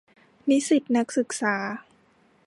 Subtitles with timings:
[0.49, 1.55] นิสิตนักศึกษา